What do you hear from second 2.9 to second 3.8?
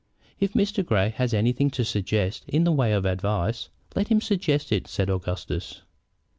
of advice,